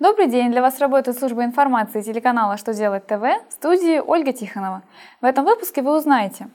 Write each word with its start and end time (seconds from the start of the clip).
Добрый 0.00 0.28
день! 0.28 0.50
Для 0.50 0.62
вас 0.62 0.78
работает 0.78 1.18
служба 1.18 1.44
информации 1.44 2.00
телеканала 2.00 2.56
«Что 2.56 2.72
делать 2.72 3.06
ТВ» 3.06 3.20
в 3.20 3.52
студии 3.52 3.98
Ольга 3.98 4.32
Тихонова. 4.32 4.80
В 5.20 5.26
этом 5.26 5.44
выпуске 5.44 5.82
вы 5.82 5.94
узнаете, 5.94 6.48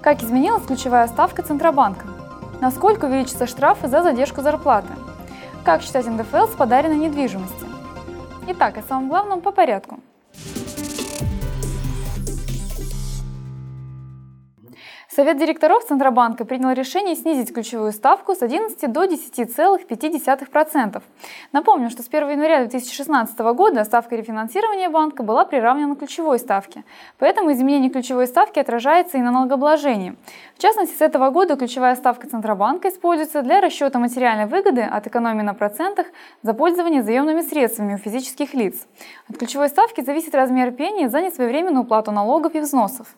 как 0.00 0.22
изменилась 0.22 0.64
ключевая 0.64 1.08
ставка 1.08 1.42
Центробанка, 1.42 2.06
насколько 2.60 3.06
увеличатся 3.06 3.48
штрафы 3.48 3.88
за 3.88 4.04
задержку 4.04 4.42
зарплаты, 4.42 4.92
как 5.64 5.82
считать 5.82 6.06
НДФЛ 6.06 6.46
с 6.46 6.54
подаренной 6.54 6.98
недвижимости. 6.98 7.66
Итак, 8.46 8.78
о 8.78 8.82
самом 8.82 9.08
главном 9.08 9.40
по 9.40 9.50
порядку– 9.50 9.98
Совет 15.14 15.38
директоров 15.38 15.84
Центробанка 15.84 16.44
принял 16.44 16.72
решение 16.72 17.14
снизить 17.14 17.54
ключевую 17.54 17.92
ставку 17.92 18.34
с 18.34 18.42
11 18.42 18.90
до 18.90 19.04
10,5%. 19.04 21.02
Напомню, 21.52 21.88
что 21.90 22.02
с 22.02 22.08
1 22.08 22.30
января 22.30 22.58
2016 22.64 23.38
года 23.54 23.84
ставка 23.84 24.16
рефинансирования 24.16 24.90
банка 24.90 25.22
была 25.22 25.44
приравнена 25.44 25.94
к 25.94 26.00
ключевой 26.00 26.40
ставке. 26.40 26.82
Поэтому 27.20 27.52
изменение 27.52 27.90
ключевой 27.90 28.26
ставки 28.26 28.58
отражается 28.58 29.16
и 29.16 29.20
на 29.20 29.30
налогообложении. 29.30 30.16
В 30.56 30.58
частности, 30.60 30.96
с 30.96 31.00
этого 31.00 31.30
года 31.30 31.54
ключевая 31.54 31.94
ставка 31.94 32.28
Центробанка 32.28 32.88
используется 32.88 33.42
для 33.42 33.60
расчета 33.60 34.00
материальной 34.00 34.46
выгоды 34.46 34.82
от 34.82 35.06
экономии 35.06 35.42
на 35.42 35.54
процентах 35.54 36.08
за 36.42 36.54
пользование 36.54 37.04
заемными 37.04 37.42
средствами 37.42 37.94
у 37.94 37.98
физических 37.98 38.52
лиц. 38.52 38.84
От 39.30 39.38
ключевой 39.38 39.68
ставки 39.68 40.00
зависит 40.00 40.34
размер 40.34 40.72
пени 40.72 41.06
за 41.06 41.20
несвоевременную 41.20 41.84
уплату 41.84 42.10
налогов 42.10 42.56
и 42.56 42.58
взносов. 42.58 43.14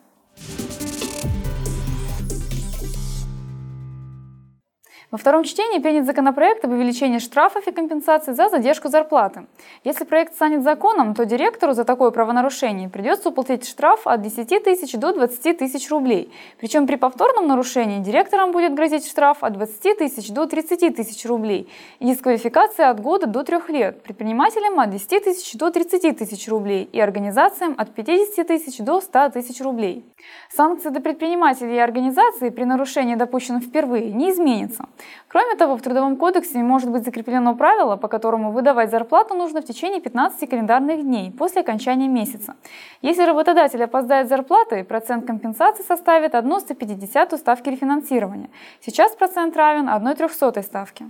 Во 5.09 5.17
втором 5.17 5.45
чтении 5.45 5.79
принят 5.79 6.05
законопроект 6.05 6.65
об 6.65 6.71
увеличении 6.71 7.19
штрафов 7.19 7.65
и 7.65 7.71
компенсаций 7.71 8.33
за 8.33 8.49
задержку 8.49 8.89
зарплаты. 8.89 9.45
Если 9.85 10.03
проект 10.03 10.35
станет 10.35 10.63
законом, 10.63 11.15
то 11.15 11.23
директору 11.23 11.71
за 11.71 11.85
такое 11.85 12.11
правонарушение 12.11 12.89
придется 12.89 13.29
уплатить 13.29 13.65
штраф 13.65 14.05
от 14.05 14.21
10 14.21 14.65
тысяч 14.65 14.91
до 14.99 15.13
20 15.13 15.59
тысяч 15.59 15.89
рублей. 15.89 16.29
Причем 16.59 16.87
при 16.87 16.97
повторном 16.97 17.47
нарушении 17.47 17.99
директорам 17.99 18.51
будет 18.51 18.75
грозить 18.75 19.07
штраф 19.07 19.45
от 19.45 19.53
20 19.53 19.97
тысяч 19.97 20.29
до 20.29 20.45
30 20.45 20.97
тысяч 20.97 21.25
рублей 21.25 21.69
и 21.99 22.05
дисквалификация 22.05 22.89
от 22.89 22.99
года 22.99 23.27
до 23.27 23.45
трех 23.45 23.69
лет, 23.69 24.03
предпринимателям 24.03 24.77
от 24.77 24.89
10 24.89 25.23
тысяч 25.23 25.53
до 25.53 25.71
30 25.71 26.17
тысяч 26.17 26.49
рублей 26.49 26.83
и 26.91 26.99
организациям 26.99 27.75
от 27.77 27.95
50 27.95 28.45
тысяч 28.45 28.79
до 28.79 28.99
100 28.99 29.29
тысяч 29.29 29.61
рублей. 29.61 30.03
Санкции 30.49 30.89
для 30.89 30.99
предпринимателей 30.99 31.75
и 31.75 31.79
организаций 31.79 32.51
при 32.51 32.65
нарушении, 32.65 33.15
допущенном 33.15 33.61
впервые, 33.61 34.11
не 34.11 34.31
изменятся. 34.31 34.89
Кроме 35.27 35.55
того, 35.55 35.75
в 35.75 35.81
Трудовом 35.81 36.17
кодексе 36.17 36.59
может 36.59 36.89
быть 36.89 37.03
закреплено 37.03 37.55
правило, 37.55 37.97
по 37.97 38.07
которому 38.07 38.51
выдавать 38.51 38.91
зарплату 38.91 39.33
нужно 39.33 39.61
в 39.61 39.65
течение 39.65 40.01
15 40.01 40.49
календарных 40.49 41.01
дней 41.01 41.31
после 41.31 41.61
окончания 41.61 42.07
месяца. 42.07 42.55
Если 43.01 43.23
работодатель 43.23 43.83
опоздает 43.83 44.27
с 44.27 44.29
зарплатой, 44.29 44.83
процент 44.83 45.25
компенсации 45.25 45.83
составит 45.83 46.35
1,150 46.35 47.37
ставки 47.39 47.69
рефинансирования. 47.69 48.49
Сейчас 48.81 49.15
процент 49.15 49.55
равен 49.57 49.89
1,300 49.89 50.61
ставке. 50.61 51.05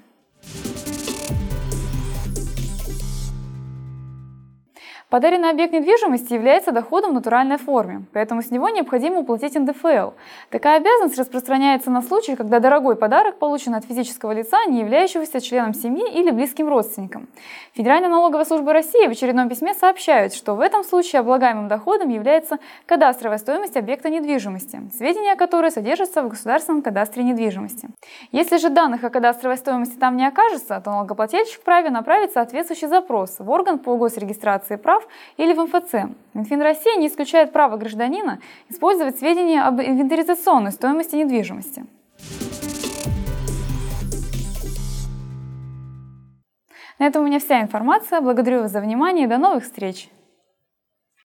Подаренный 5.10 5.52
объект 5.52 5.72
недвижимости 5.72 6.34
является 6.34 6.74
доходом 6.74 7.12
в 7.12 7.14
натуральной 7.14 7.56
форме, 7.56 8.04
поэтому 8.12 8.42
с 8.42 8.52
него 8.52 8.68
необходимо 8.68 9.20
уплатить 9.20 9.56
НДФЛ. 9.56 10.10
Такая 10.50 10.80
обязанность 10.80 11.18
распространяется 11.18 11.90
на 11.90 12.02
случай, 12.02 12.36
когда 12.36 12.60
дорогой 12.60 12.98
подарок 12.98 13.38
получен 13.40 13.74
от 13.74 13.86
физического 13.86 14.34
лица, 14.34 14.66
не 14.66 14.82
являющегося 14.82 15.40
членом 15.40 15.74
семьи 15.74 16.06
или 16.14 16.30
близким 16.30 16.68
родственником. 16.68 17.30
Федеральная 17.74 18.10
налоговая 18.10 18.44
служба 18.44 18.74
России 18.74 19.08
в 19.08 19.12
очередном 19.12 19.48
письме 19.48 19.74
сообщает, 19.76 20.34
что 20.34 20.56
в 20.56 20.60
этом 20.60 20.84
случае 20.84 21.22
облагаемым 21.22 21.70
доходом 21.70 22.10
является 22.10 22.58
кадастровая 22.86 23.38
стоимость 23.38 23.78
объекта 23.78 24.10
недвижимости, 24.10 24.82
сведения 24.94 25.32
о 25.32 25.38
которой 25.38 25.72
содержатся 25.72 26.22
в 26.22 26.28
Государственном 26.28 26.82
кадастре 26.82 27.24
недвижимости. 27.24 27.88
Если 28.34 28.58
же 28.58 28.70
данных 28.70 29.06
о 29.06 29.10
кадастровой 29.10 29.56
стоимости 29.56 29.96
там 29.96 30.18
не 30.18 30.28
окажется, 30.28 30.82
то 30.84 30.92
налогоплательщик 30.92 31.62
вправе 31.62 31.92
направить 31.92 32.34
соответствующий 32.34 32.90
запрос 32.90 33.38
в 33.40 33.50
орган 33.50 33.80
по 33.80 33.96
госрегистрации 33.96 34.76
прав 34.76 34.97
прав 34.98 35.08
или 35.38 35.54
в 35.54 35.64
МФЦ. 35.64 35.94
Минфин 36.34 36.62
России 36.62 37.00
не 37.00 37.08
исключает 37.08 37.52
право 37.52 37.78
гражданина 37.78 38.40
использовать 38.70 39.20
сведения 39.20 39.62
об 39.62 39.80
инвентаризационной 39.80 40.72
стоимости 40.72 41.16
недвижимости. 41.16 41.86
На 47.00 47.06
этом 47.06 47.24
у 47.24 47.28
меня 47.28 47.40
вся 47.40 47.62
информация. 47.62 48.22
Благодарю 48.22 48.62
вас 48.62 48.72
за 48.72 48.82
внимание 48.82 49.26
и 49.26 49.30
до 49.30 49.38
новых 49.38 49.64
встреч! 49.64 50.10